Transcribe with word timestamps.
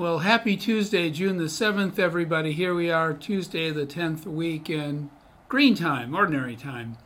Well, 0.00 0.20
happy 0.20 0.56
Tuesday, 0.56 1.10
June 1.10 1.36
the 1.36 1.44
7th, 1.44 1.98
everybody. 1.98 2.52
Here 2.52 2.74
we 2.74 2.90
are, 2.90 3.12
Tuesday, 3.12 3.70
the 3.70 3.84
10th 3.84 4.24
week 4.24 4.70
in 4.70 5.10
green 5.46 5.74
time, 5.74 6.16
ordinary 6.16 6.56
time. 6.56 6.96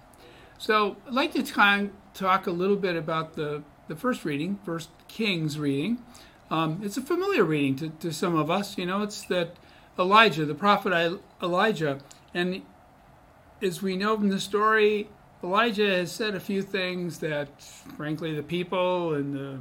So, 0.58 0.96
I'd 1.04 1.12
like 1.12 1.33
to 1.33 1.91
talk 2.15 2.46
a 2.46 2.52
little 2.52 2.76
bit 2.76 2.94
about 2.94 3.34
the, 3.34 3.65
the 3.88 3.96
first 3.96 4.25
reading, 4.25 4.60
First 4.65 4.91
Kings 5.08 5.58
reading. 5.58 6.04
Um, 6.52 6.83
it's 6.84 6.96
a 6.96 7.02
familiar 7.02 7.42
reading 7.42 7.75
to, 7.78 7.88
to 7.88 8.12
some 8.12 8.36
of 8.36 8.48
us. 8.48 8.79
You 8.79 8.86
know, 8.86 9.02
it's 9.02 9.22
that 9.22 9.56
Elijah, 9.98 10.45
the 10.45 10.54
prophet 10.54 11.20
Elijah, 11.42 11.98
and 12.32 12.62
as 13.61 13.82
we 13.82 13.96
know 13.96 14.16
from 14.16 14.29
the 14.29 14.38
story, 14.38 15.08
Elijah 15.42 15.96
has 15.96 16.12
said 16.12 16.36
a 16.36 16.40
few 16.40 16.62
things 16.62 17.18
that, 17.18 17.61
frankly, 17.96 18.36
the 18.36 18.45
people 18.45 19.14
and 19.14 19.34
the 19.34 19.58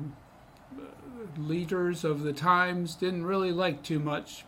leaders 1.37 2.03
of 2.03 2.21
the 2.21 2.33
times 2.33 2.95
didn't 2.95 3.25
really 3.25 3.51
like 3.51 3.83
too 3.83 3.99
much. 3.99 4.45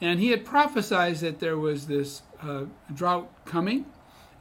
And 0.00 0.18
he 0.18 0.30
had 0.30 0.44
prophesied 0.44 1.16
that 1.16 1.38
there 1.38 1.56
was 1.56 1.86
this 1.86 2.22
uh, 2.42 2.64
drought 2.92 3.30
coming, 3.44 3.86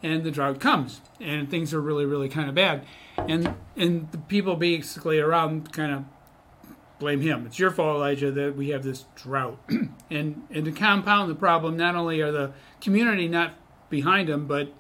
and 0.02 0.24
the 0.24 0.32
drought 0.32 0.60
comes, 0.60 1.02
and 1.20 1.50
things 1.50 1.74
are 1.74 1.82
really, 1.82 2.06
really 2.06 2.30
kind 2.30 2.50
of 2.50 2.56
bad. 2.56 2.84
And 3.18 3.54
and 3.76 4.12
the 4.12 4.18
people 4.18 4.56
basically 4.56 5.20
around 5.20 5.72
kind 5.72 5.94
of 5.94 6.06
blame 6.98 7.22
him. 7.22 7.46
It's 7.46 7.60
your 7.60 7.70
fault, 7.70 7.98
Elijah, 7.98 8.32
that 8.32 8.56
we 8.56 8.70
have 8.70 8.84
this 8.84 9.06
drought. 9.16 9.60
and 10.10 10.48
and 10.50 10.66
to 10.66 10.72
compound 10.72 11.30
the 11.30 11.36
problem, 11.36 11.78
not 11.78 11.96
only 11.96 12.22
are 12.22 12.32
the 12.32 12.54
community 12.80 13.28
not 13.28 13.54
behind 13.90 14.30
him, 14.30 14.48
but 14.48 14.74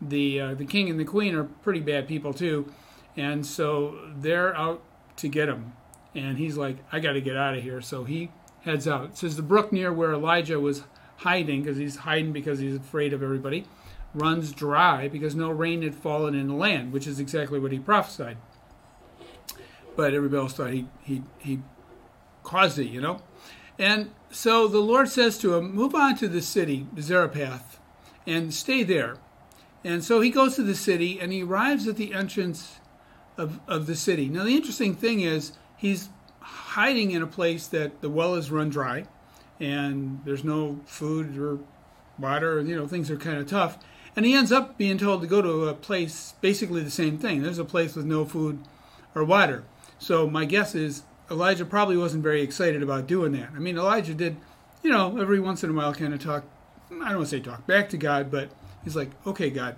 the 0.00 0.40
uh, 0.40 0.54
the 0.54 0.64
king 0.64 0.90
and 0.90 0.98
the 0.98 1.04
queen 1.04 1.36
are 1.36 1.44
pretty 1.44 1.80
bad 1.80 2.08
people 2.08 2.34
too, 2.34 2.72
and 3.16 3.46
so 3.46 3.98
they're 4.16 4.56
out 4.56 4.82
to 5.18 5.28
get 5.28 5.48
him 5.48 5.74
and 6.14 6.38
he's 6.38 6.56
like, 6.56 6.76
I 6.92 7.00
got 7.00 7.12
to 7.12 7.20
get 7.20 7.36
out 7.36 7.56
of 7.56 7.62
here. 7.62 7.80
So 7.80 8.04
he 8.04 8.30
heads 8.62 8.86
out. 8.86 9.04
It 9.04 9.18
says 9.18 9.36
the 9.36 9.42
brook 9.42 9.72
near 9.72 9.92
where 9.92 10.12
Elijah 10.12 10.60
was 10.60 10.84
hiding, 11.18 11.62
because 11.62 11.76
he's 11.76 11.96
hiding 11.96 12.32
because 12.32 12.58
he's 12.58 12.76
afraid 12.76 13.12
of 13.12 13.22
everybody, 13.22 13.66
runs 14.14 14.52
dry 14.52 15.08
because 15.08 15.34
no 15.34 15.50
rain 15.50 15.82
had 15.82 15.94
fallen 15.94 16.34
in 16.34 16.48
the 16.48 16.54
land, 16.54 16.92
which 16.92 17.06
is 17.06 17.18
exactly 17.18 17.58
what 17.58 17.72
he 17.72 17.78
prophesied. 17.78 18.36
But 19.96 20.14
everybody 20.14 20.42
else 20.42 20.54
thought 20.54 20.72
he 20.72 20.88
he 21.02 21.22
he 21.38 21.60
caused 22.42 22.78
it, 22.78 22.86
you 22.86 23.00
know. 23.00 23.22
And 23.78 24.10
so 24.30 24.68
the 24.68 24.80
Lord 24.80 25.08
says 25.08 25.38
to 25.38 25.54
him, 25.54 25.74
Move 25.74 25.94
on 25.94 26.16
to 26.16 26.28
the 26.28 26.42
city, 26.42 26.86
Zarephath, 27.00 27.80
and 28.26 28.52
stay 28.52 28.82
there. 28.82 29.16
And 29.84 30.02
so 30.02 30.20
he 30.20 30.30
goes 30.30 30.56
to 30.56 30.62
the 30.62 30.74
city 30.74 31.20
and 31.20 31.32
he 31.32 31.42
arrives 31.42 31.86
at 31.86 31.96
the 31.96 32.14
entrance 32.14 32.80
of, 33.36 33.60
of 33.68 33.86
the 33.86 33.96
city. 33.96 34.28
Now, 34.28 34.44
the 34.44 34.56
interesting 34.56 34.94
thing 34.94 35.20
is, 35.20 35.52
he's 35.76 36.08
hiding 36.40 37.10
in 37.10 37.22
a 37.22 37.26
place 37.26 37.66
that 37.68 38.00
the 38.00 38.10
well 38.10 38.34
is 38.34 38.50
run 38.50 38.68
dry 38.68 39.06
and 39.60 40.20
there's 40.24 40.44
no 40.44 40.80
food 40.86 41.38
or 41.38 41.58
water, 42.18 42.60
you 42.60 42.76
know, 42.76 42.86
things 42.86 43.10
are 43.10 43.16
kind 43.16 43.38
of 43.38 43.48
tough. 43.48 43.78
And 44.16 44.24
he 44.24 44.34
ends 44.34 44.52
up 44.52 44.78
being 44.78 44.98
told 44.98 45.22
to 45.22 45.26
go 45.26 45.42
to 45.42 45.68
a 45.68 45.74
place 45.74 46.34
basically 46.40 46.82
the 46.82 46.90
same 46.90 47.18
thing. 47.18 47.42
There's 47.42 47.58
a 47.58 47.64
place 47.64 47.96
with 47.96 48.06
no 48.06 48.24
food 48.24 48.60
or 49.14 49.24
water. 49.24 49.64
So 49.98 50.28
my 50.28 50.44
guess 50.44 50.74
is 50.74 51.02
Elijah 51.30 51.64
probably 51.64 51.96
wasn't 51.96 52.22
very 52.22 52.42
excited 52.42 52.82
about 52.82 53.06
doing 53.06 53.32
that. 53.32 53.50
I 53.54 53.58
mean, 53.58 53.76
Elijah 53.76 54.14
did, 54.14 54.36
you 54.82 54.90
know, 54.90 55.18
every 55.18 55.40
once 55.40 55.64
in 55.64 55.70
a 55.70 55.72
while 55.72 55.94
kind 55.94 56.14
of 56.14 56.22
talk, 56.22 56.44
I 56.90 56.94
don't 56.94 57.16
want 57.16 57.20
to 57.22 57.26
say 57.26 57.40
talk 57.40 57.66
back 57.66 57.88
to 57.90 57.96
God, 57.96 58.30
but 58.30 58.50
he's 58.84 58.94
like, 58.94 59.10
okay, 59.26 59.50
God, 59.50 59.76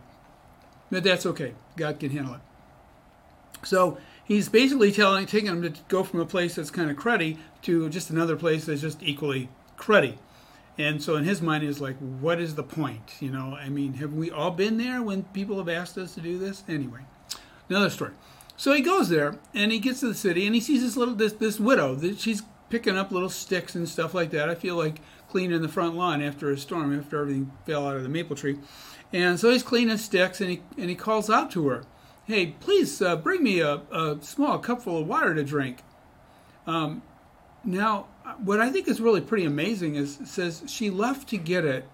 but 0.90 1.04
that's 1.04 1.26
okay. 1.26 1.54
God 1.76 1.98
can 1.98 2.10
handle 2.10 2.34
it. 2.34 2.40
So 3.62 3.98
he's 4.26 4.48
basically 4.48 4.92
telling, 4.92 5.26
taking 5.26 5.48
him 5.48 5.62
to 5.62 5.72
go 5.88 6.02
from 6.02 6.20
a 6.20 6.26
place 6.26 6.56
that's 6.56 6.70
kind 6.70 6.90
of 6.90 6.96
cruddy 6.96 7.38
to 7.62 7.88
just 7.88 8.10
another 8.10 8.36
place 8.36 8.66
that's 8.66 8.82
just 8.82 9.02
equally 9.02 9.48
cruddy. 9.78 10.18
And 10.78 11.02
so 11.02 11.16
in 11.16 11.24
his 11.24 11.40
mind, 11.40 11.62
he's 11.62 11.80
like, 11.80 11.96
what 11.96 12.38
is 12.38 12.54
the 12.54 12.62
point? 12.62 13.14
You 13.20 13.30
know, 13.30 13.56
I 13.58 13.70
mean, 13.70 13.94
have 13.94 14.12
we 14.12 14.30
all 14.30 14.50
been 14.50 14.76
there 14.76 15.02
when 15.02 15.22
people 15.24 15.56
have 15.56 15.68
asked 15.68 15.96
us 15.96 16.14
to 16.14 16.20
do 16.20 16.38
this? 16.38 16.64
Anyway, 16.68 17.00
another 17.70 17.88
story. 17.88 18.12
So 18.58 18.72
he 18.72 18.82
goes 18.82 19.08
there 19.08 19.38
and 19.54 19.72
he 19.72 19.78
gets 19.78 20.00
to 20.00 20.08
the 20.08 20.14
city 20.14 20.44
and 20.46 20.54
he 20.54 20.60
sees 20.60 20.82
this 20.82 20.96
little 20.96 21.14
this 21.14 21.34
this 21.34 21.60
widow 21.60 21.94
that 21.96 22.18
she's 22.18 22.42
picking 22.70 22.96
up 22.96 23.12
little 23.12 23.28
sticks 23.28 23.74
and 23.74 23.88
stuff 23.88 24.14
like 24.14 24.30
that. 24.30 24.48
I 24.48 24.54
feel 24.54 24.76
like 24.76 25.00
cleaning 25.28 25.62
the 25.62 25.68
front 25.68 25.94
lawn 25.94 26.22
after 26.22 26.50
a 26.50 26.58
storm, 26.58 26.98
after 26.98 27.20
everything 27.20 27.52
fell 27.64 27.86
out 27.86 27.96
of 27.96 28.02
the 28.02 28.08
maple 28.08 28.36
tree. 28.36 28.58
And 29.12 29.38
so 29.38 29.50
he's 29.50 29.62
cleaning 29.62 29.98
sticks 29.98 30.40
and 30.40 30.50
he 30.50 30.62
and 30.76 30.88
he 30.90 30.96
calls 30.96 31.30
out 31.30 31.50
to 31.52 31.68
her 31.68 31.84
hey, 32.26 32.46
please 32.58 33.00
uh, 33.00 33.16
bring 33.16 33.42
me 33.42 33.60
a, 33.60 33.82
a, 33.92 34.18
small 34.20 34.58
cupful 34.58 34.98
of 34.98 35.06
water 35.06 35.34
to 35.34 35.44
drink. 35.44 35.78
Um, 36.66 37.02
now, 37.64 38.06
what 38.42 38.60
I 38.60 38.70
think 38.70 38.88
is 38.88 39.00
really 39.00 39.20
pretty 39.20 39.44
amazing 39.44 39.94
is 39.94 40.18
says 40.24 40.64
she 40.66 40.90
left 40.90 41.28
to 41.28 41.36
get 41.36 41.64
it, 41.64 41.88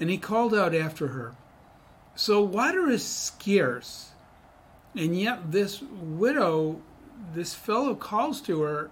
and 0.00 0.08
he 0.10 0.18
called 0.18 0.54
out 0.54 0.74
after 0.74 1.08
her. 1.08 1.34
So 2.14 2.42
water 2.42 2.88
is 2.88 3.06
scarce, 3.06 4.10
and 4.94 5.18
yet 5.18 5.52
this 5.52 5.82
widow, 5.82 6.80
this 7.34 7.54
fellow 7.54 7.94
calls 7.94 8.40
to 8.42 8.62
her. 8.62 8.90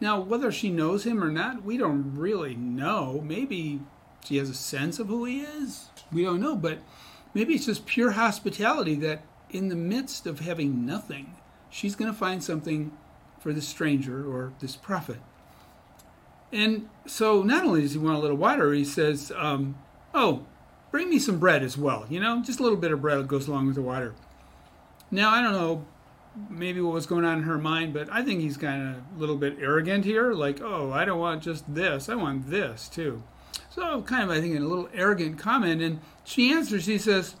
Now, 0.00 0.20
whether 0.20 0.52
she 0.52 0.68
knows 0.68 1.04
him 1.04 1.22
or 1.22 1.30
not, 1.30 1.62
we 1.64 1.76
don't 1.76 2.14
really 2.16 2.54
know. 2.54 3.22
Maybe 3.24 3.80
she 4.24 4.36
has 4.36 4.50
a 4.50 4.54
sense 4.54 4.98
of 4.98 5.08
who 5.08 5.24
he 5.24 5.40
is. 5.40 5.86
We 6.12 6.24
don't 6.24 6.40
know, 6.40 6.56
but 6.56 6.78
maybe 7.34 7.54
it's 7.54 7.66
just 7.66 7.86
pure 7.86 8.12
hospitality 8.12 8.96
that 8.96 9.22
in 9.52 9.68
the 9.68 9.76
midst 9.76 10.26
of 10.26 10.40
having 10.40 10.84
nothing, 10.84 11.36
she's 11.70 11.94
going 11.94 12.10
to 12.10 12.18
find 12.18 12.42
something 12.42 12.92
for 13.38 13.52
this 13.52 13.68
stranger 13.68 14.26
or 14.28 14.52
this 14.60 14.76
prophet. 14.76 15.18
And 16.50 16.88
so 17.06 17.42
not 17.42 17.64
only 17.64 17.82
does 17.82 17.92
he 17.92 17.98
want 17.98 18.16
a 18.16 18.20
little 18.20 18.36
water, 18.36 18.72
he 18.72 18.84
says, 18.84 19.32
um, 19.36 19.76
Oh, 20.14 20.44
bring 20.90 21.08
me 21.08 21.18
some 21.18 21.38
bread 21.38 21.62
as 21.62 21.78
well. 21.78 22.06
You 22.10 22.20
know, 22.20 22.42
just 22.42 22.60
a 22.60 22.62
little 22.62 22.78
bit 22.78 22.92
of 22.92 23.00
bread 23.00 23.26
goes 23.28 23.48
along 23.48 23.66
with 23.66 23.76
the 23.76 23.82
water. 23.82 24.14
Now, 25.10 25.30
I 25.30 25.42
don't 25.42 25.52
know 25.52 25.86
maybe 26.48 26.80
what 26.80 26.94
was 26.94 27.06
going 27.06 27.24
on 27.24 27.38
in 27.38 27.44
her 27.44 27.58
mind, 27.58 27.92
but 27.92 28.10
I 28.10 28.22
think 28.22 28.40
he's 28.40 28.56
kind 28.56 28.82
of 28.82 28.96
a 29.16 29.20
little 29.20 29.36
bit 29.36 29.58
arrogant 29.60 30.04
here. 30.04 30.32
Like, 30.32 30.60
oh, 30.60 30.90
I 30.92 31.04
don't 31.04 31.18
want 31.18 31.42
just 31.42 31.72
this, 31.72 32.08
I 32.08 32.14
want 32.14 32.50
this 32.50 32.88
too. 32.88 33.22
So, 33.70 34.02
kind 34.02 34.24
of, 34.24 34.30
I 34.30 34.40
think, 34.40 34.56
a 34.56 34.60
little 34.60 34.88
arrogant 34.94 35.38
comment. 35.38 35.80
And 35.80 36.00
she 36.24 36.52
answers, 36.52 36.84
she 36.84 36.98
says, 36.98 37.36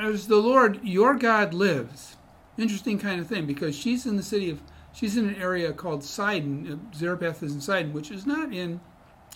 as 0.00 0.26
the 0.26 0.36
Lord 0.36 0.80
your 0.82 1.14
God 1.14 1.54
lives. 1.54 2.16
Interesting 2.58 2.98
kind 2.98 3.20
of 3.20 3.26
thing 3.26 3.46
because 3.46 3.74
she's 3.76 4.06
in 4.06 4.16
the 4.16 4.22
city 4.22 4.50
of 4.50 4.60
she's 4.92 5.16
in 5.16 5.28
an 5.28 5.36
area 5.36 5.72
called 5.72 6.04
Sidon. 6.04 6.90
Uh, 6.92 6.96
Zarephath 6.96 7.42
is 7.42 7.54
in 7.54 7.60
Sidon, 7.60 7.92
which 7.92 8.10
is 8.10 8.26
not 8.26 8.52
in 8.52 8.80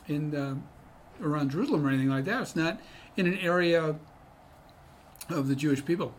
in 0.08 0.34
uh, 0.34 0.56
around 1.22 1.50
Jerusalem 1.50 1.86
or 1.86 1.88
anything 1.88 2.08
like 2.08 2.24
that. 2.24 2.42
It's 2.42 2.56
not 2.56 2.80
in 3.16 3.26
an 3.26 3.38
area 3.38 3.97
of 5.30 5.48
the 5.48 5.56
Jewish 5.56 5.84
people. 5.84 6.14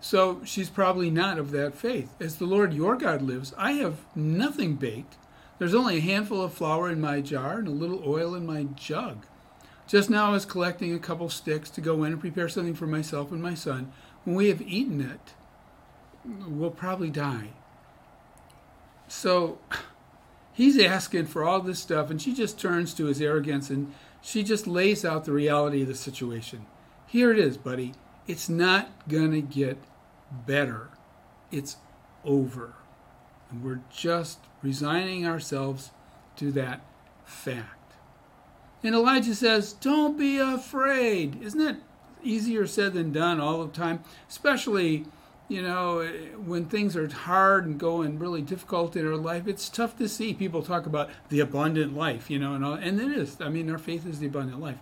So 0.00 0.40
she's 0.44 0.70
probably 0.70 1.10
not 1.10 1.38
of 1.38 1.50
that 1.50 1.74
faith. 1.74 2.14
As 2.20 2.36
the 2.36 2.46
Lord 2.46 2.72
your 2.72 2.96
God 2.96 3.22
lives, 3.22 3.54
I 3.58 3.72
have 3.72 3.98
nothing 4.14 4.74
baked. 4.76 5.16
There's 5.58 5.74
only 5.74 5.98
a 5.98 6.00
handful 6.00 6.42
of 6.42 6.54
flour 6.54 6.90
in 6.90 7.00
my 7.00 7.20
jar 7.20 7.58
and 7.58 7.68
a 7.68 7.72
little 7.72 8.02
oil 8.06 8.34
in 8.34 8.46
my 8.46 8.64
jug. 8.64 9.26
Just 9.90 10.08
now 10.08 10.28
I 10.28 10.30
was 10.30 10.44
collecting 10.44 10.94
a 10.94 11.00
couple 11.00 11.28
sticks 11.28 11.68
to 11.70 11.80
go 11.80 12.04
in 12.04 12.12
and 12.12 12.20
prepare 12.20 12.48
something 12.48 12.74
for 12.74 12.86
myself 12.86 13.32
and 13.32 13.42
my 13.42 13.54
son. 13.54 13.90
When 14.22 14.36
we 14.36 14.48
have 14.48 14.62
eaten 14.62 15.00
it, 15.00 15.34
we'll 16.24 16.70
probably 16.70 17.10
die. 17.10 17.48
So 19.08 19.58
he's 20.52 20.78
asking 20.78 21.26
for 21.26 21.42
all 21.42 21.60
this 21.60 21.80
stuff, 21.80 22.08
and 22.08 22.22
she 22.22 22.32
just 22.32 22.56
turns 22.56 22.94
to 22.94 23.06
his 23.06 23.20
arrogance 23.20 23.68
and 23.68 23.92
she 24.22 24.44
just 24.44 24.68
lays 24.68 25.04
out 25.04 25.24
the 25.24 25.32
reality 25.32 25.82
of 25.82 25.88
the 25.88 25.96
situation. 25.96 26.66
Here 27.08 27.32
it 27.32 27.38
is, 27.40 27.56
buddy. 27.56 27.94
It's 28.28 28.48
not 28.48 29.08
going 29.08 29.32
to 29.32 29.42
get 29.42 29.76
better, 30.46 30.90
it's 31.50 31.78
over. 32.24 32.74
And 33.50 33.64
we're 33.64 33.80
just 33.92 34.38
resigning 34.62 35.26
ourselves 35.26 35.90
to 36.36 36.52
that 36.52 36.82
fact. 37.24 37.79
And 38.82 38.94
Elijah 38.94 39.34
says, 39.34 39.72
Don't 39.74 40.18
be 40.18 40.38
afraid. 40.38 41.42
Isn't 41.42 41.58
that 41.58 41.76
easier 42.22 42.66
said 42.66 42.94
than 42.94 43.12
done 43.12 43.40
all 43.40 43.64
the 43.64 43.72
time? 43.72 44.02
Especially, 44.28 45.06
you 45.48 45.62
know, 45.62 46.06
when 46.44 46.64
things 46.66 46.96
are 46.96 47.08
hard 47.08 47.66
and 47.66 47.78
going 47.78 48.18
really 48.18 48.40
difficult 48.40 48.96
in 48.96 49.06
our 49.06 49.16
life. 49.16 49.46
It's 49.46 49.68
tough 49.68 49.96
to 49.98 50.08
see 50.08 50.32
people 50.32 50.62
talk 50.62 50.86
about 50.86 51.10
the 51.28 51.40
abundant 51.40 51.96
life, 51.96 52.30
you 52.30 52.38
know, 52.38 52.54
and, 52.54 52.64
all, 52.64 52.74
and 52.74 53.00
it 53.00 53.10
is. 53.10 53.36
I 53.40 53.48
mean, 53.48 53.70
our 53.70 53.78
faith 53.78 54.06
is 54.06 54.20
the 54.20 54.26
abundant 54.26 54.60
life. 54.60 54.78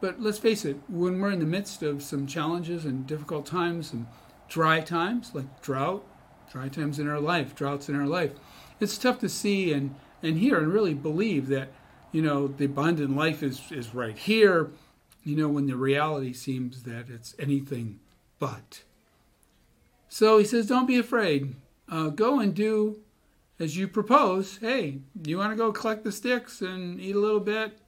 But 0.00 0.20
let's 0.20 0.38
face 0.38 0.64
it, 0.64 0.78
when 0.88 1.20
we're 1.20 1.30
in 1.30 1.38
the 1.38 1.44
midst 1.44 1.82
of 1.82 2.02
some 2.02 2.26
challenges 2.26 2.84
and 2.84 3.06
difficult 3.06 3.46
times 3.46 3.92
and 3.92 4.06
dry 4.48 4.80
times, 4.80 5.30
like 5.34 5.62
drought, 5.62 6.04
dry 6.50 6.68
times 6.68 6.98
in 6.98 7.08
our 7.08 7.20
life, 7.20 7.54
droughts 7.54 7.88
in 7.88 7.94
our 7.94 8.06
life, 8.06 8.32
it's 8.80 8.98
tough 8.98 9.18
to 9.20 9.28
see 9.28 9.72
and, 9.72 9.94
and 10.22 10.38
hear 10.38 10.58
and 10.58 10.72
really 10.72 10.94
believe 10.94 11.48
that 11.48 11.68
you 12.12 12.22
know, 12.22 12.48
the 12.48 12.64
abundant 12.64 13.16
life 13.16 13.42
is, 13.42 13.60
is 13.70 13.94
right 13.94 14.16
here, 14.16 14.70
you 15.24 15.36
know, 15.36 15.48
when 15.48 15.66
the 15.66 15.76
reality 15.76 16.32
seems 16.32 16.82
that 16.84 17.08
it's 17.08 17.34
anything 17.38 18.00
but. 18.38 18.82
So 20.08 20.38
he 20.38 20.44
says, 20.44 20.66
Don't 20.66 20.86
be 20.86 20.98
afraid. 20.98 21.54
Uh, 21.88 22.08
go 22.08 22.40
and 22.40 22.54
do 22.54 23.00
as 23.60 23.76
you 23.76 23.86
propose, 23.86 24.56
hey, 24.58 24.98
you 25.22 25.36
want 25.36 25.52
to 25.52 25.56
go 25.56 25.70
collect 25.70 26.02
the 26.02 26.10
sticks 26.10 26.62
and 26.62 26.98
eat 26.98 27.14
a 27.14 27.20
little 27.20 27.40
bit, 27.40 27.78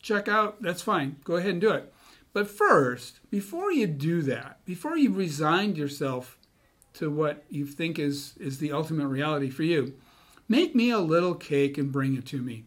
check 0.00 0.26
out, 0.26 0.60
that's 0.60 0.82
fine. 0.82 1.16
Go 1.22 1.36
ahead 1.36 1.52
and 1.52 1.60
do 1.60 1.70
it. 1.70 1.94
But 2.32 2.50
first, 2.50 3.20
before 3.30 3.70
you 3.70 3.86
do 3.86 4.22
that, 4.22 4.58
before 4.64 4.96
you've 4.96 5.16
resigned 5.16 5.78
yourself 5.78 6.38
to 6.94 7.08
what 7.08 7.44
you 7.48 7.66
think 7.66 7.98
is, 7.98 8.34
is 8.40 8.58
the 8.58 8.72
ultimate 8.72 9.06
reality 9.06 9.48
for 9.48 9.62
you, 9.62 9.94
make 10.48 10.74
me 10.74 10.90
a 10.90 10.98
little 10.98 11.34
cake 11.34 11.78
and 11.78 11.92
bring 11.92 12.16
it 12.16 12.26
to 12.26 12.42
me. 12.42 12.64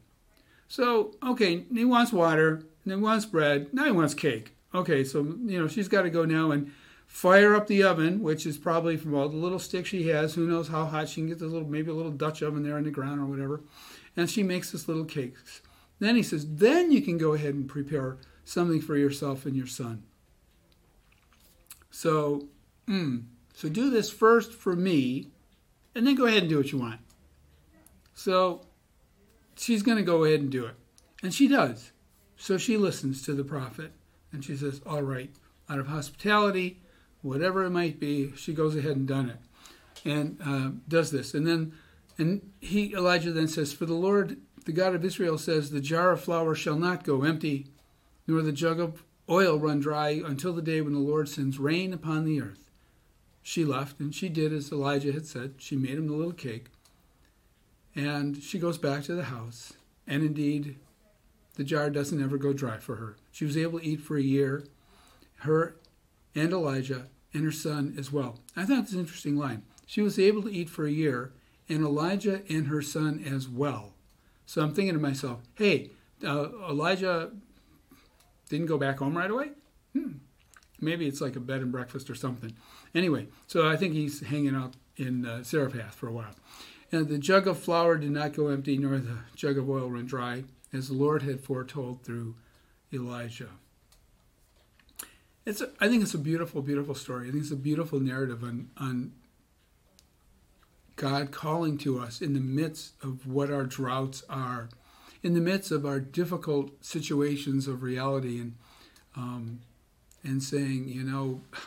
So, 0.68 1.16
okay, 1.24 1.66
he 1.74 1.86
wants 1.86 2.12
water, 2.12 2.64
and 2.84 2.94
he 2.94 2.96
wants 2.96 3.26
bread, 3.26 3.74
now 3.74 3.86
he 3.86 3.92
wants 3.92 4.14
cake. 4.14 4.56
Okay, 4.74 5.04
so, 5.04 5.20
you 5.20 5.60
know, 5.60 5.68
she's 5.68 5.88
got 5.88 6.02
to 6.02 6.10
go 6.10 6.26
now 6.26 6.52
and 6.52 6.72
fire 7.08 7.56
up 7.56 7.68
the 7.68 7.84
oven, 7.84 8.22
which 8.22 8.46
is 8.46 8.58
probably 8.58 8.98
from 8.98 9.14
all 9.14 9.30
the 9.30 9.38
little 9.38 9.60
sticks 9.60 9.90
she 9.90 10.08
has. 10.10 10.34
Who 10.34 10.48
knows 10.48 10.68
how 10.68 10.86
hot 10.86 11.08
she 11.08 11.22
can 11.22 11.30
get 11.30 11.40
this 11.40 11.52
little, 11.52 11.68
maybe 11.68 11.92
a 11.92 11.94
little 11.94 12.12
Dutch 12.12 12.42
oven 12.42 12.64
there 12.64 12.78
in 12.78 12.84
the 12.84 12.92
ground 12.92 13.22
or 13.22 13.26
whatever. 13.26 13.62
And 14.18 14.30
she 14.30 14.44
makes 14.44 14.72
this 14.72 14.88
little 14.88 15.06
cakes. 15.06 15.62
Then 16.00 16.16
he 16.16 16.24
says, 16.24 16.46
then 16.56 16.92
you 16.92 17.02
can 17.02 17.18
go 17.18 17.34
ahead 17.34 17.54
and 17.54 17.70
prepare 17.70 18.18
something 18.44 18.82
for 18.82 18.98
yourself 18.98 19.46
and 19.46 19.56
your 19.56 19.68
son. 19.68 20.04
So, 21.90 22.50
mm, 22.88 23.24
so 23.54 23.70
do 23.70 23.90
this 23.90 24.10
first 24.10 24.52
for 24.52 24.76
me, 24.76 25.30
and 25.94 26.06
then 26.06 26.16
go 26.16 26.26
ahead 26.26 26.42
and 26.42 26.50
do 26.50 26.58
what 26.58 26.72
you 26.74 26.80
want. 26.80 27.00
So 28.14 28.66
she's 29.58 29.84
going 29.84 29.98
to 29.98 30.04
go 30.04 30.24
ahead 30.24 30.40
and 30.40 30.52
do 30.52 30.66
it. 30.66 30.76
And 31.24 31.34
she 31.34 31.48
does. 31.48 31.92
So 32.38 32.58
she 32.58 32.78
listens 32.78 33.22
to 33.24 33.34
the 33.34 33.44
prophet 33.44 33.94
and 34.32 34.44
she 34.44 34.56
says, 34.56 34.82
All 34.86 35.02
right, 35.02 35.32
out 35.70 35.80
of 35.80 35.88
hospitality, 35.88 36.82
whatever 37.22 37.64
it 37.64 37.72
might 37.72 38.00
be, 38.00 38.34
she 38.36 38.54
goes 38.54 38.76
ahead 38.76 38.96
and 38.96 39.08
done 39.08 39.30
it 39.30 39.40
and 40.06 40.38
uh, 40.46 40.72
does 40.88 41.12
this. 41.12 41.34
And 41.34 41.48
then 41.48 41.74
and 42.18 42.52
he 42.62 42.94
Elijah 42.94 43.32
then 43.32 43.48
says, 43.48 43.74
For 43.74 43.86
the 43.86 43.94
Lord, 43.94 44.38
the 44.66 44.72
God 44.72 44.96
of 44.96 45.04
Israel 45.04 45.38
says, 45.38 45.70
The 45.70 45.82
jar 45.82 46.12
of 46.12 46.22
flour 46.22 46.56
shall 46.56 46.78
not 46.78 47.04
go 47.04 47.24
empty, 47.24 47.68
nor 48.28 48.42
the 48.42 48.52
jug 48.52 48.80
of 48.80 49.04
oil 49.30 49.58
run 49.58 49.80
dry 49.80 50.22
until 50.26 50.54
the 50.54 50.62
day 50.62 50.82
when 50.82 50.94
the 50.94 51.00
Lord 51.00 51.28
sends 51.28 51.60
rain 51.60 51.94
upon 51.94 52.26
the 52.26 52.42
earth. 52.42 52.72
She 53.42 53.66
left 53.66 54.00
and 54.00 54.14
she 54.14 54.30
did 54.30 54.54
as 54.54 54.72
Elijah 54.72 55.12
had 55.12 55.28
said. 55.28 55.56
She 55.58 55.76
made 55.76 55.98
him 55.98 56.08
the 56.08 56.14
little 56.14 56.34
cake. 56.34 56.68
And 57.96 58.42
she 58.42 58.60
goes 58.60 58.78
back 58.78 59.04
to 59.04 59.16
the 59.16 59.26
house. 59.26 59.74
And 60.08 60.24
indeed, 60.24 60.78
the 61.56 61.64
jar 61.64 61.90
doesn't 61.90 62.22
ever 62.22 62.38
go 62.38 62.54
dry 62.54 62.78
for 62.78 62.96
her. 62.98 63.16
She 63.32 63.46
was 63.46 63.58
able 63.58 63.80
to 63.80 63.86
eat 63.86 64.02
for 64.02 64.18
a 64.18 64.22
year, 64.22 64.66
her 65.40 65.78
and 66.36 66.52
Elijah 66.52 67.08
and 67.34 67.44
her 67.44 67.52
son 67.52 67.96
as 67.98 68.12
well. 68.12 68.40
I 68.56 68.66
thought 68.66 68.84
this 68.84 68.94
an 68.94 69.00
interesting 69.00 69.38
line. 69.38 69.64
She 69.86 70.02
was 70.02 70.20
able 70.20 70.42
to 70.44 70.52
eat 70.52 70.70
for 70.70 70.86
a 70.86 70.92
year, 70.92 71.32
and 71.70 71.84
Elijah 71.84 72.42
and 72.50 72.68
her 72.68 72.82
son 72.82 73.24
as 73.26 73.48
well. 73.48 73.94
So 74.46 74.62
I'm 74.62 74.74
thinking 74.74 74.94
to 74.94 75.00
myself, 75.00 75.42
hey, 75.56 75.92
uh, 76.26 76.50
Elijah 76.70 77.32
didn't 78.50 78.68
go 78.68 78.78
back 78.78 79.00
home 79.00 79.18
right 79.18 79.32
away? 79.32 79.52
Hmm. 79.94 80.14
Maybe 80.80 81.08
it's 81.08 81.22
like 81.22 81.36
a 81.36 81.40
bed 81.40 81.62
and 81.62 81.72
breakfast 81.72 82.10
or 82.10 82.16
something. 82.16 82.54
Anyway, 82.94 83.28
so 83.48 83.70
I 83.70 83.76
think 83.76 83.94
he's 83.94 84.22
hanging 84.22 84.56
out 84.56 84.76
in 84.98 85.26
uh, 85.26 85.44
Zarephath 85.44 85.96
for 85.96 86.08
a 86.08 86.12
while. 86.12 86.36
And 86.92 87.08
the 87.08 87.18
jug 87.18 87.48
of 87.48 87.60
flour 87.60 87.98
did 87.98 88.12
not 88.12 88.34
go 88.34 88.48
empty, 88.48 88.78
nor 88.78 88.98
the 88.98 89.20
jug 89.36 89.58
of 89.58 89.70
oil 89.70 89.90
run 89.90 90.06
dry, 90.06 90.44
as 90.72 90.88
the 90.88 90.94
Lord 90.94 91.24
had 91.24 91.42
foretold 91.42 92.04
through 92.04 92.36
Elijah. 92.94 93.50
It's 95.46 95.62
I 95.80 95.88
think 95.88 96.04
it's 96.04 96.14
a 96.14 96.20
beautiful, 96.20 96.62
beautiful 96.62 96.96
story. 96.96 97.28
I 97.28 97.32
think 97.32 97.44
it's 97.44 97.52
a 97.52 97.58
beautiful 97.58 98.00
narrative 98.00 98.44
on, 98.44 98.70
on 98.78 99.14
God 100.96 101.32
calling 101.32 101.78
to 101.80 102.00
us 102.00 102.22
in 102.22 102.34
the 102.34 102.40
midst 102.40 102.94
of 103.04 103.28
what 103.28 103.52
our 103.52 103.66
droughts 103.66 104.24
are, 104.30 104.70
in 105.22 105.34
the 105.34 105.42
midst 105.42 105.72
of 105.72 105.86
our 105.86 106.00
difficult 106.00 106.84
situations 106.84 107.68
of 107.68 107.84
reality, 107.84 108.40
and 108.40 108.56
um, 109.16 109.60
and 110.24 110.42
saying, 110.42 110.88
you 110.88 111.04
know, 111.04 111.42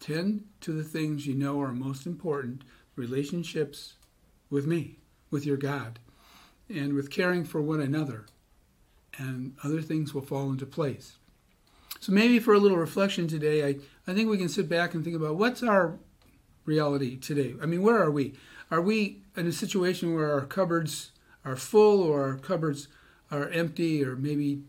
tend 0.00 0.44
to 0.60 0.72
the 0.72 0.84
things 0.84 1.26
you 1.26 1.34
know 1.34 1.60
are 1.60 1.72
most 1.72 2.06
important 2.06 2.62
relationships 2.96 3.94
with 4.50 4.66
me, 4.66 4.98
with 5.30 5.44
your 5.44 5.56
God, 5.56 5.98
and 6.68 6.94
with 6.94 7.10
caring 7.10 7.44
for 7.44 7.60
one 7.60 7.80
another, 7.80 8.26
and 9.18 9.54
other 9.62 9.82
things 9.82 10.14
will 10.14 10.22
fall 10.22 10.50
into 10.50 10.66
place. 10.66 11.16
So 12.00 12.12
maybe 12.12 12.38
for 12.38 12.54
a 12.54 12.58
little 12.58 12.76
reflection 12.76 13.28
today, 13.28 13.66
I, 13.66 13.76
I 14.06 14.14
think 14.14 14.28
we 14.28 14.38
can 14.38 14.48
sit 14.48 14.68
back 14.68 14.94
and 14.94 15.02
think 15.02 15.16
about 15.16 15.36
what's 15.36 15.62
our 15.62 15.98
reality 16.64 17.16
today. 17.16 17.54
I 17.62 17.66
mean, 17.66 17.82
where 17.82 18.02
are 18.02 18.10
we? 18.10 18.34
Are 18.70 18.80
we 18.80 19.22
in 19.36 19.46
a 19.46 19.52
situation 19.52 20.14
where 20.14 20.32
our 20.32 20.44
cupboards 20.44 21.12
are 21.44 21.56
full 21.56 22.02
or 22.02 22.24
our 22.24 22.36
cupboards 22.36 22.88
are 23.30 23.48
empty 23.48 24.04
or 24.04 24.16
maybe 24.16 24.62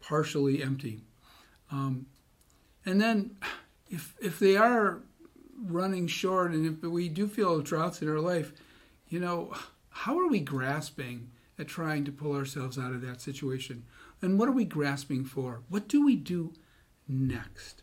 partially 0.00 0.62
empty? 0.62 1.02
Um, 1.70 2.06
and 2.84 3.00
then 3.00 3.36
if, 3.88 4.14
if 4.20 4.38
they 4.38 4.56
are 4.56 5.00
running 5.62 6.06
short 6.06 6.52
and 6.52 6.66
if 6.66 6.88
we 6.88 7.08
do 7.08 7.26
feel 7.28 7.60
droughts 7.60 8.02
in 8.02 8.08
our 8.08 8.20
life, 8.20 8.52
you 9.08 9.20
know, 9.20 9.52
how 9.90 10.18
are 10.18 10.28
we 10.28 10.40
grasping 10.40 11.30
at 11.58 11.68
trying 11.68 12.04
to 12.04 12.12
pull 12.12 12.34
ourselves 12.34 12.78
out 12.78 12.92
of 12.92 13.02
that 13.02 13.20
situation? 13.20 13.84
And 14.22 14.38
what 14.38 14.48
are 14.48 14.52
we 14.52 14.64
grasping 14.64 15.24
for? 15.24 15.60
What 15.68 15.88
do 15.88 16.04
we 16.04 16.16
do 16.16 16.52
next? 17.08 17.82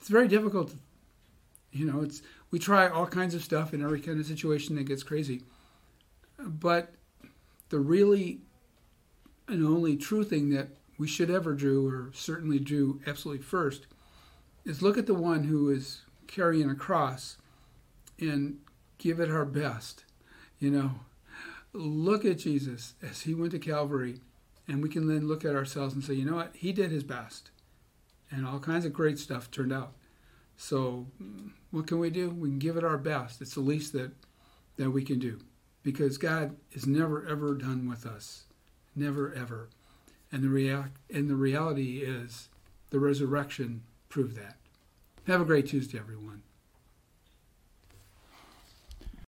It's 0.00 0.08
very 0.08 0.28
difficult. 0.28 0.74
You 1.72 1.86
know, 1.86 2.02
it's 2.02 2.22
we 2.50 2.58
try 2.58 2.88
all 2.88 3.06
kinds 3.06 3.34
of 3.34 3.42
stuff 3.42 3.72
in 3.72 3.82
every 3.82 4.00
kind 4.00 4.20
of 4.20 4.26
situation 4.26 4.76
that 4.76 4.84
gets 4.84 5.02
crazy. 5.02 5.42
But 6.38 6.92
the 7.70 7.78
really 7.78 8.40
and 9.48 9.64
only 9.66 9.96
true 9.96 10.24
thing 10.24 10.50
that 10.50 10.68
we 10.98 11.08
should 11.08 11.30
ever 11.30 11.54
do, 11.54 11.86
or 11.86 12.10
certainly 12.14 12.58
do 12.58 13.00
absolutely 13.06 13.42
first, 13.42 13.86
is 14.64 14.82
look 14.82 14.98
at 14.98 15.06
the 15.06 15.14
one 15.14 15.44
who 15.44 15.70
is 15.70 16.02
carrying 16.32 16.70
a 16.70 16.74
cross 16.74 17.36
and 18.18 18.58
give 18.98 19.20
it 19.20 19.30
our 19.30 19.44
best. 19.44 20.04
You 20.58 20.70
know, 20.70 20.90
look 21.72 22.24
at 22.24 22.38
Jesus 22.38 22.94
as 23.02 23.22
he 23.22 23.34
went 23.34 23.52
to 23.52 23.58
Calvary, 23.58 24.20
and 24.66 24.82
we 24.82 24.88
can 24.88 25.06
then 25.06 25.28
look 25.28 25.44
at 25.44 25.54
ourselves 25.54 25.94
and 25.94 26.02
say, 26.02 26.14
you 26.14 26.24
know 26.24 26.36
what, 26.36 26.56
he 26.56 26.72
did 26.72 26.90
his 26.90 27.04
best, 27.04 27.50
and 28.30 28.46
all 28.46 28.58
kinds 28.58 28.84
of 28.84 28.92
great 28.92 29.18
stuff 29.18 29.50
turned 29.50 29.72
out. 29.72 29.92
So, 30.56 31.06
what 31.70 31.86
can 31.86 31.98
we 31.98 32.10
do? 32.10 32.30
We 32.30 32.48
can 32.48 32.58
give 32.58 32.76
it 32.76 32.84
our 32.84 32.98
best. 32.98 33.40
It's 33.40 33.54
the 33.54 33.60
least 33.60 33.92
that 33.92 34.12
that 34.76 34.90
we 34.90 35.02
can 35.02 35.18
do, 35.18 35.38
because 35.82 36.16
God 36.16 36.56
is 36.72 36.86
never 36.86 37.26
ever 37.26 37.54
done 37.54 37.88
with 37.88 38.06
us, 38.06 38.44
never 38.94 39.34
ever, 39.34 39.68
and 40.30 40.42
the 40.42 40.48
rea- 40.48 40.92
and 41.12 41.28
the 41.28 41.34
reality 41.34 41.98
is, 41.98 42.48
the 42.90 43.00
resurrection 43.00 43.82
proved 44.08 44.36
that. 44.36 44.56
Have 45.26 45.40
a 45.40 45.44
great 45.44 45.68
Tuesday, 45.68 45.98
everyone. 46.00 46.42